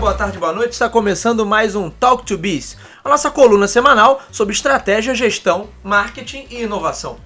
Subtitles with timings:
[0.00, 0.72] boa tarde, boa noite.
[0.72, 6.46] Está começando mais um Talk to Biz, a nossa coluna semanal sobre estratégia, gestão, marketing
[6.48, 7.18] e inovação.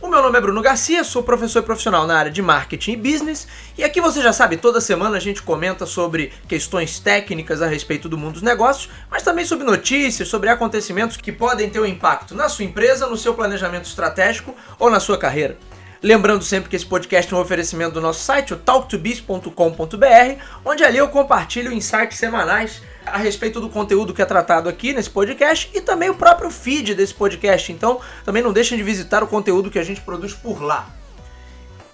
[0.00, 3.46] O meu nome é Bruno Garcia, sou professor profissional na área de marketing e business,
[3.76, 8.08] e aqui você já sabe, toda semana a gente comenta sobre questões técnicas a respeito
[8.08, 12.34] do mundo dos negócios, mas também sobre notícias, sobre acontecimentos que podem ter um impacto
[12.34, 15.58] na sua empresa, no seu planejamento estratégico ou na sua carreira.
[16.04, 20.98] Lembrando sempre que esse podcast é um oferecimento do nosso site, o talktobiz.com.br, onde ali
[20.98, 25.80] eu compartilho insights semanais a respeito do conteúdo que é tratado aqui nesse podcast e
[25.80, 27.72] também o próprio feed desse podcast.
[27.72, 30.90] Então, também não deixem de visitar o conteúdo que a gente produz por lá.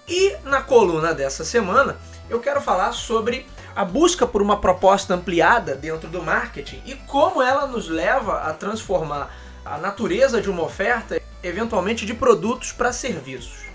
[0.05, 1.95] E na coluna dessa semana,
[2.29, 7.41] eu quero falar sobre a busca por uma proposta ampliada dentro do marketing e como
[7.41, 13.70] ela nos leva a transformar a natureza de uma oferta, eventualmente de produtos para serviços.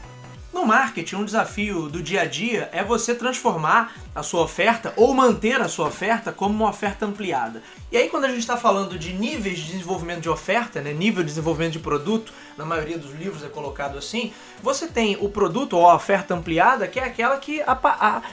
[0.56, 5.12] No marketing, um desafio do dia a dia é você transformar a sua oferta ou
[5.12, 7.62] manter a sua oferta como uma oferta ampliada.
[7.92, 11.22] E aí, quando a gente está falando de níveis de desenvolvimento de oferta, né, nível
[11.22, 15.76] de desenvolvimento de produto, na maioria dos livros é colocado assim, você tem o produto
[15.76, 17.62] ou a oferta ampliada, que é aquela que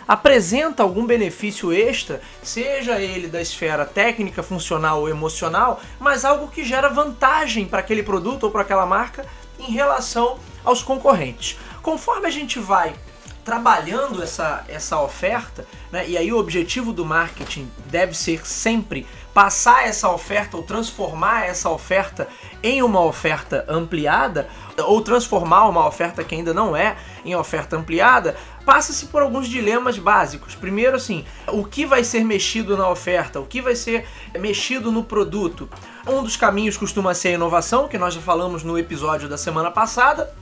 [0.08, 6.64] apresenta algum benefício extra, seja ele da esfera técnica, funcional ou emocional, mas algo que
[6.64, 9.26] gera vantagem para aquele produto ou para aquela marca
[9.60, 11.58] em relação aos concorrentes.
[11.84, 12.96] Conforme a gente vai
[13.44, 19.86] trabalhando essa, essa oferta, né, e aí o objetivo do marketing deve ser sempre passar
[19.86, 22.30] essa oferta ou transformar essa oferta
[22.62, 26.96] em uma oferta ampliada, ou transformar uma oferta que ainda não é
[27.26, 30.56] em oferta ampliada, passa-se por alguns dilemas básicos.
[30.56, 34.08] Primeiro, assim, o que vai ser mexido na oferta, o que vai ser
[34.40, 35.70] mexido no produto.
[36.08, 39.70] Um dos caminhos costuma ser a inovação, que nós já falamos no episódio da semana
[39.70, 40.34] passada.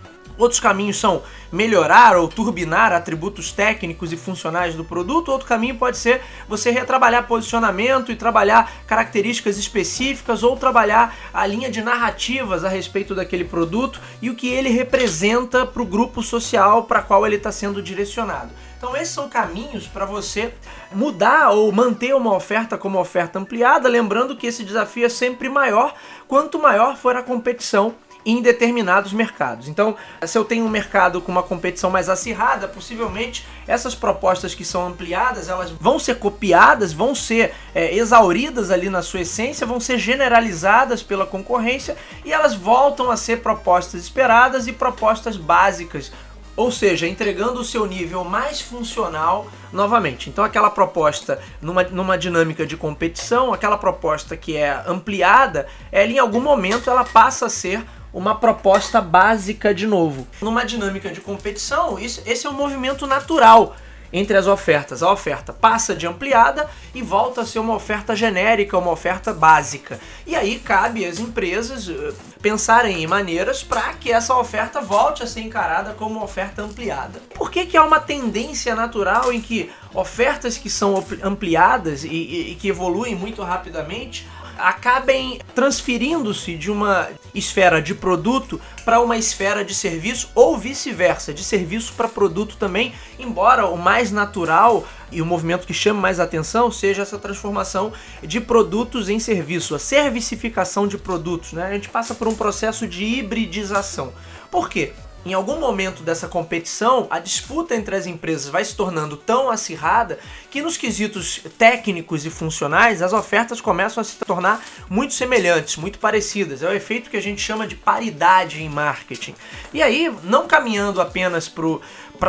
[0.41, 1.21] Outros caminhos são
[1.51, 5.31] melhorar ou turbinar atributos técnicos e funcionais do produto.
[5.31, 6.19] Outro caminho pode ser
[6.49, 13.13] você retrabalhar posicionamento e trabalhar características específicas ou trabalhar a linha de narrativas a respeito
[13.13, 17.51] daquele produto e o que ele representa para o grupo social para qual ele está
[17.51, 18.49] sendo direcionado.
[18.79, 20.55] Então esses são caminhos para você
[20.91, 25.93] mudar ou manter uma oferta como oferta ampliada, lembrando que esse desafio é sempre maior
[26.27, 27.93] quanto maior for a competição
[28.25, 29.67] em determinados mercados.
[29.67, 29.95] Então,
[30.25, 34.87] se eu tenho um mercado com uma competição mais acirrada, possivelmente essas propostas que são
[34.87, 39.97] ampliadas, elas vão ser copiadas, vão ser é, exauridas ali na sua essência, vão ser
[39.97, 46.11] generalizadas pela concorrência e elas voltam a ser propostas esperadas e propostas básicas
[46.55, 50.29] ou seja, entregando o seu nível mais funcional novamente.
[50.29, 56.19] Então, aquela proposta numa, numa dinâmica de competição, aquela proposta que é ampliada, ela em
[56.19, 57.83] algum momento ela passa a ser
[58.13, 60.27] uma proposta básica de novo.
[60.41, 63.75] Numa dinâmica de competição, isso, esse é um movimento natural
[64.13, 65.01] entre as ofertas.
[65.01, 69.99] A oferta passa de ampliada e volta a ser uma oferta genérica, uma oferta básica.
[70.27, 75.27] E aí cabe às empresas eh, pensarem em maneiras para que essa oferta volte a
[75.27, 77.21] ser encarada como oferta ampliada.
[77.33, 82.51] Por que, que há uma tendência natural em que ofertas que são ampliadas e, e,
[82.51, 89.63] e que evoluem muito rapidamente acabem transferindo-se de uma esfera de produto para uma esfera
[89.63, 95.25] de serviço ou vice-versa, de serviço para produto também, embora o mais natural e o
[95.25, 97.91] movimento que chama mais atenção seja essa transformação
[98.23, 101.65] de produtos em serviço, a servicificação de produtos, né?
[101.65, 104.13] A gente passa por um processo de hibridização.
[104.49, 104.93] Por quê?
[105.23, 110.17] Em algum momento dessa competição, a disputa entre as empresas vai se tornando tão acirrada
[110.49, 115.99] que nos quesitos técnicos e funcionais as ofertas começam a se tornar muito semelhantes, muito
[115.99, 116.63] parecidas.
[116.63, 119.35] É o efeito que a gente chama de paridade em marketing.
[119.71, 121.65] E aí, não caminhando apenas para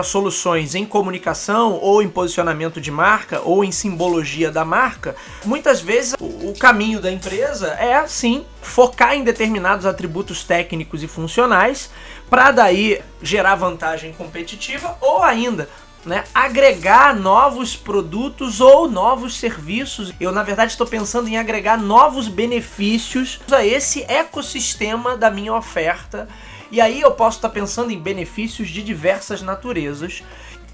[0.00, 6.14] soluções em comunicação ou em posicionamento de marca ou em simbologia da marca, muitas vezes
[6.20, 11.90] o, o caminho da empresa é sim focar em determinados atributos técnicos e funcionais
[12.30, 15.68] para daí gerar vantagem competitiva ou ainda
[16.04, 20.12] né, agregar novos produtos ou novos serviços.
[20.20, 26.28] Eu, na verdade, estou pensando em agregar novos benefícios a esse ecossistema da minha oferta.
[26.72, 30.22] E aí eu posso estar pensando em benefícios de diversas naturezas.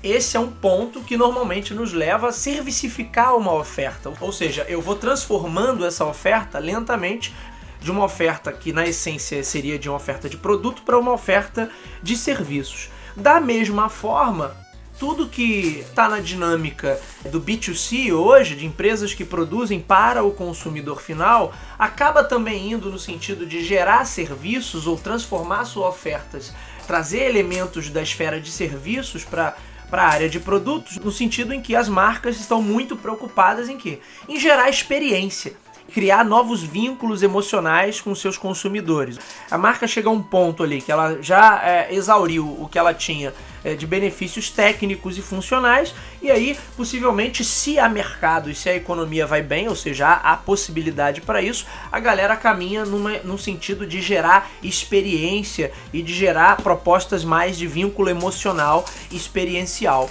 [0.01, 4.13] Esse é um ponto que normalmente nos leva a servicificar uma oferta.
[4.21, 7.35] Ou seja, eu vou transformando essa oferta lentamente
[7.81, 11.69] de uma oferta que na essência seria de uma oferta de produto para uma oferta
[12.01, 12.91] de serviços.
[13.17, 14.57] Da mesma forma,
[14.99, 17.01] tudo que está na dinâmica
[17.31, 22.99] do B2C hoje, de empresas que produzem para o consumidor final, acaba também indo no
[22.99, 26.53] sentido de gerar serviços ou transformar suas ofertas,
[26.87, 29.57] trazer elementos da esfera de serviços para
[29.89, 33.79] para a área de produtos, no sentido em que as marcas estão muito preocupadas em
[33.79, 34.01] quê?
[34.29, 35.55] Em gerar experiência
[35.93, 39.19] criar novos vínculos emocionais com seus consumidores.
[39.51, 42.93] A marca chega a um ponto ali que ela já é, exauriu o que ela
[42.93, 43.33] tinha
[43.65, 48.75] é, de benefícios técnicos e funcionais, e aí possivelmente, se há mercado e se a
[48.75, 53.87] economia vai bem, ou seja, há, possibilidade para isso, a galera caminha numa, num sentido
[53.87, 60.09] de gerar experiência e de gerar propostas mais de vínculo emocional e experiencial.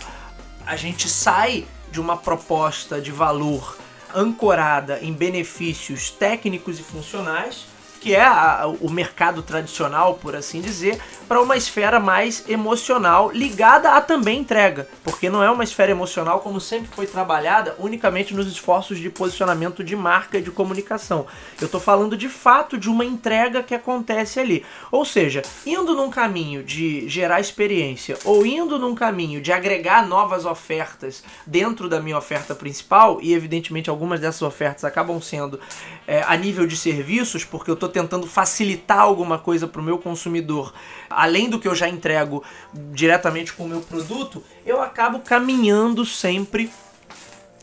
[0.65, 3.77] A gente sai de uma proposta de valor
[4.17, 7.67] ancorada em benefícios técnicos e funcionais
[7.97, 13.91] que é a, o mercado tradicional, por assim dizer, para uma esfera mais emocional, ligada
[13.91, 18.47] a também entrega, porque não é uma esfera emocional como sempre foi trabalhada unicamente nos
[18.47, 21.25] esforços de posicionamento de marca e de comunicação.
[21.59, 24.65] Eu estou falando de fato de uma entrega que acontece ali.
[24.91, 30.45] Ou seja, indo num caminho de gerar experiência ou indo num caminho de agregar novas
[30.45, 35.59] ofertas dentro da minha oferta principal, e evidentemente algumas dessas ofertas acabam sendo
[36.05, 39.97] é, a nível de serviços, porque eu estou tentando facilitar alguma coisa para o meu
[39.97, 40.73] consumidor,
[41.09, 42.43] além do que eu já entrego
[42.73, 46.69] diretamente com o meu produto, eu acabo caminhando sempre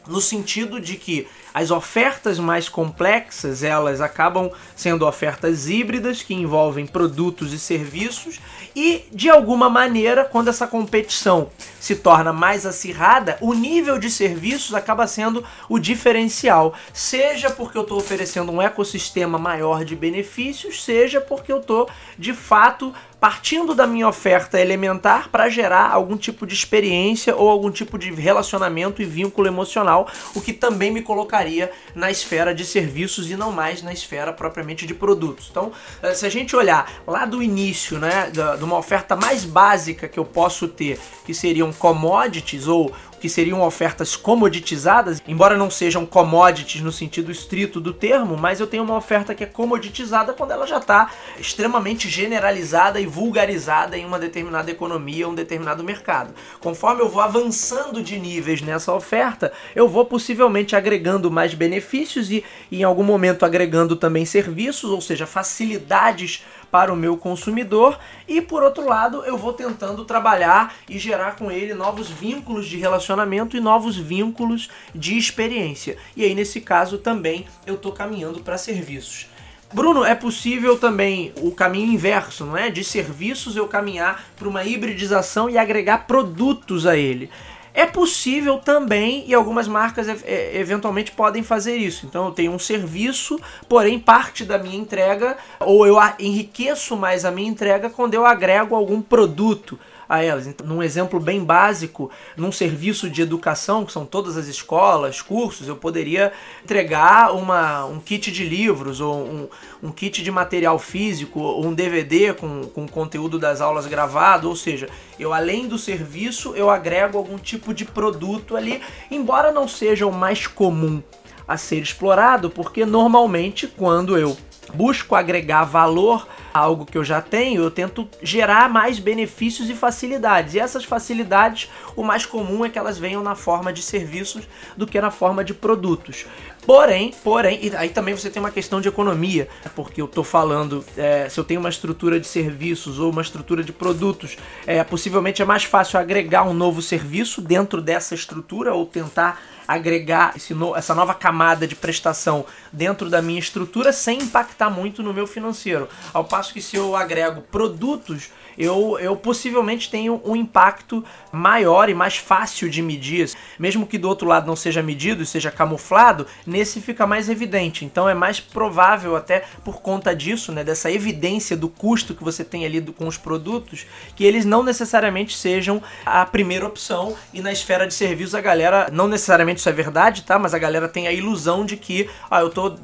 [0.06, 6.86] no sentido de que as ofertas mais complexas, elas acabam sendo ofertas híbridas que envolvem
[6.86, 8.40] produtos e serviços
[8.74, 11.48] e de alguma maneira, quando essa competição
[11.78, 17.82] se torna mais acirrada, o nível de serviços acaba sendo o diferencial, seja porque eu
[17.82, 22.92] estou oferecendo um ecossistema maior de benefícios, seja porque eu estou de fato
[23.24, 28.12] partindo da minha oferta elementar para gerar algum tipo de experiência ou algum tipo de
[28.12, 33.50] relacionamento e vínculo emocional, o que também me colocaria na esfera de serviços e não
[33.50, 35.48] mais na esfera propriamente de produtos.
[35.50, 35.72] Então,
[36.02, 40.18] eh, se a gente olhar lá do início, né, de uma oferta mais básica que
[40.18, 42.92] eu posso ter, que seriam commodities ou
[43.24, 48.66] que seriam ofertas comoditizadas, embora não sejam commodities no sentido estrito do termo, mas eu
[48.66, 54.04] tenho uma oferta que é comoditizada quando ela já está extremamente generalizada e vulgarizada em
[54.04, 56.34] uma determinada economia, um determinado mercado.
[56.60, 62.44] Conforme eu vou avançando de níveis nessa oferta, eu vou possivelmente agregando mais benefícios e,
[62.70, 66.44] em algum momento, agregando também serviços, ou seja, facilidades
[66.74, 71.48] para o meu consumidor e por outro lado eu vou tentando trabalhar e gerar com
[71.48, 75.96] ele novos vínculos de relacionamento e novos vínculos de experiência.
[76.16, 79.28] E aí nesse caso também eu estou caminhando para serviços.
[79.72, 82.68] Bruno, é possível também o caminho inverso, não é?
[82.70, 87.30] De serviços eu caminhar para uma hibridização e agregar produtos a ele.
[87.76, 90.06] É possível também, e algumas marcas
[90.54, 92.06] eventualmente podem fazer isso.
[92.06, 93.36] Então eu tenho um serviço,
[93.68, 98.76] porém parte da minha entrega, ou eu enriqueço mais a minha entrega quando eu agrego
[98.76, 99.76] algum produto
[100.08, 100.46] a elas.
[100.46, 105.68] Então, num exemplo bem básico, num serviço de educação, que são todas as escolas, cursos,
[105.68, 106.32] eu poderia
[106.62, 109.48] entregar uma, um kit de livros, ou um,
[109.82, 114.56] um kit de material físico, ou um DVD com, com conteúdo das aulas gravado, ou
[114.56, 118.80] seja, eu além do serviço, eu agrego algum tipo de produto ali,
[119.10, 121.02] embora não seja o mais comum
[121.46, 124.36] a ser explorado, porque normalmente quando eu
[124.72, 130.54] busco agregar valor algo que eu já tenho, eu tento gerar mais benefícios e facilidades.
[130.54, 134.86] E essas facilidades, o mais comum é que elas venham na forma de serviços do
[134.86, 136.26] que na forma de produtos.
[136.66, 140.84] Porém, porém, e aí também você tem uma questão de economia, porque eu estou falando,
[140.96, 145.42] é, se eu tenho uma estrutura de serviços ou uma estrutura de produtos, é, possivelmente
[145.42, 150.94] é mais fácil agregar um novo serviço dentro dessa estrutura ou tentar agregar no, essa
[150.94, 155.88] nova camada de prestação dentro da minha estrutura sem impactar muito no meu financeiro.
[156.12, 161.94] Ao passo que se eu agrego produtos, eu, eu possivelmente tenho um impacto maior e
[161.94, 163.30] mais fácil de medir.
[163.58, 167.84] Mesmo que do outro lado não seja medido seja camuflado, nesse fica mais evidente.
[167.84, 172.44] Então é mais provável, até por conta disso, né, dessa evidência do custo que você
[172.44, 173.84] tem ali do, com os produtos,
[174.14, 177.16] que eles não necessariamente sejam a primeira opção.
[177.32, 180.38] E na esfera de serviços a galera, não necessariamente isso é verdade, tá?
[180.38, 182.76] Mas a galera tem a ilusão de que, ah, eu tô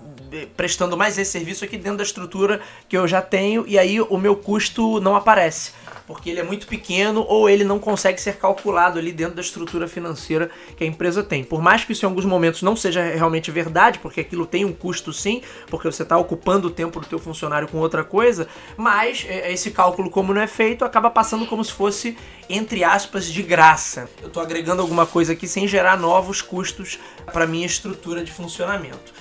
[0.57, 4.17] prestando mais esse serviço aqui dentro da estrutura que eu já tenho e aí o
[4.17, 5.73] meu custo não aparece
[6.11, 9.87] porque ele é muito pequeno ou ele não consegue ser calculado ali dentro da estrutura
[9.87, 11.45] financeira que a empresa tem.
[11.45, 14.73] Por mais que isso em alguns momentos não seja realmente verdade, porque aquilo tem um
[14.73, 19.25] custo sim, porque você está ocupando o tempo do teu funcionário com outra coisa, mas
[19.29, 23.45] é, esse cálculo como não é feito acaba passando como se fosse entre aspas de
[23.45, 24.11] graça.
[24.21, 26.99] Eu estou agregando alguma coisa aqui sem gerar novos custos
[27.33, 29.13] para minha estrutura de funcionamento.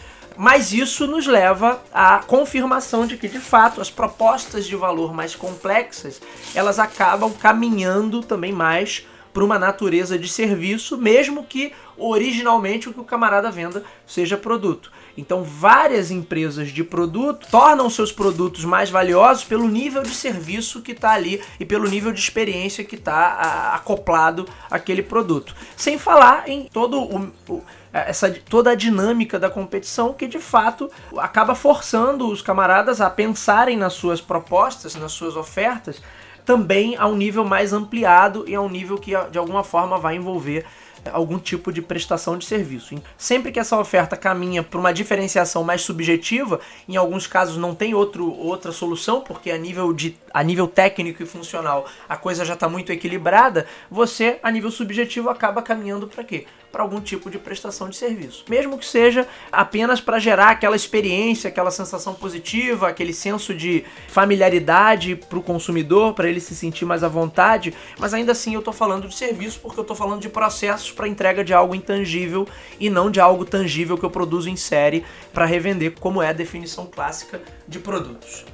[0.41, 5.36] Mas isso nos leva à confirmação de que, de fato, as propostas de valor mais
[5.36, 6.22] complexas,
[6.55, 13.01] elas acabam caminhando também mais para uma natureza de serviço, mesmo que originalmente o que
[13.01, 14.93] o camarada venda seja produto.
[15.18, 20.92] Então, várias empresas de produto tornam seus produtos mais valiosos pelo nível de serviço que
[20.92, 25.56] está ali e pelo nível de experiência que está acoplado àquele produto.
[25.75, 30.92] Sem falar em todo o, o essa, toda a dinâmica da competição que de fato
[31.18, 36.01] acaba forçando os camaradas a pensarem nas suas propostas, nas suas ofertas,
[36.46, 40.16] também a um nível mais ampliado e a um nível que de alguma forma vai
[40.16, 40.66] envolver
[41.12, 42.96] algum tipo de prestação de serviço.
[43.18, 47.94] Sempre que essa oferta caminha para uma diferenciação mais subjetiva, em alguns casos não tem
[47.94, 52.53] outro, outra solução, porque a nível, de, a nível técnico e funcional a coisa já
[52.53, 56.46] está muito equilibrada, você, a nível subjetivo, acaba caminhando para quê?
[56.72, 58.46] Para algum tipo de prestação de serviço.
[58.48, 65.16] Mesmo que seja apenas para gerar aquela experiência, aquela sensação positiva, aquele senso de familiaridade
[65.16, 68.74] para o consumidor, para ele se sentir mais à vontade, mas ainda assim eu estou
[68.74, 72.48] falando de serviço porque eu estou falando de processos para entrega de algo intangível
[72.80, 76.34] e não de algo tangível que eu produzo em série para revender, como é a
[76.34, 78.46] definição clássica de produtos.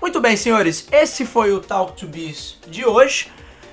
[0.00, 3.30] Muito bem, senhores, esse foi o Talk to Biz de hoje.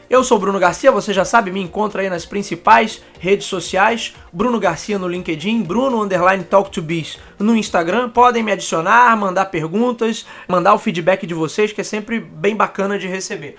[0.09, 4.57] Eu sou Bruno Garcia, você já sabe, me encontra aí nas principais redes sociais, Bruno
[4.57, 8.09] Garcia no LinkedIn, Bruno underline Talk to Biz no Instagram.
[8.11, 12.97] Podem me adicionar, mandar perguntas, mandar o feedback de vocês, que é sempre bem bacana
[12.97, 13.57] de receber.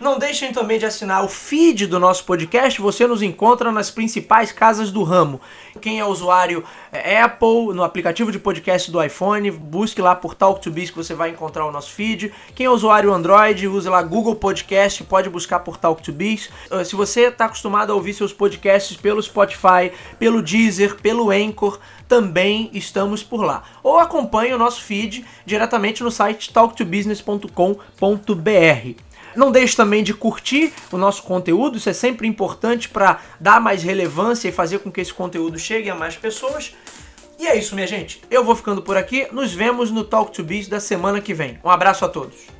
[0.00, 4.50] Não deixem também de assinar o feed do nosso podcast, você nos encontra nas principais
[4.50, 5.38] casas do ramo.
[5.78, 10.62] Quem é usuário é Apple, no aplicativo de podcast do iPhone, busque lá por Talk
[10.62, 12.32] to Biz que você vai encontrar o nosso feed.
[12.54, 16.48] Quem é usuário Android, use lá Google Podcast, pode buscar por Talk to Biz.
[16.70, 21.78] Uh, se você está acostumado a ouvir seus podcasts pelo Spotify, pelo Deezer, pelo Anchor,
[22.08, 23.64] também estamos por lá.
[23.82, 29.09] Ou acompanhe o nosso feed diretamente no site talktobusiness.com.br.
[29.34, 33.82] Não deixe também de curtir o nosso conteúdo, isso é sempre importante para dar mais
[33.82, 36.74] relevância e fazer com que esse conteúdo chegue a mais pessoas.
[37.38, 38.20] E é isso, minha gente.
[38.30, 39.26] Eu vou ficando por aqui.
[39.32, 41.58] Nos vemos no Talk to Biz da semana que vem.
[41.64, 42.59] Um abraço a todos.